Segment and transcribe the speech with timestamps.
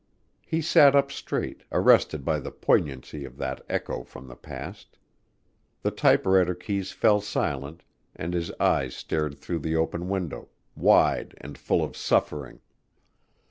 [0.41, 4.97] He sat up straight, arrested by the poignancy of that echo from the past.
[5.83, 7.83] The typewriter keys fell silent
[8.15, 12.61] and his eyes stared through the open window, wide and full of suffering.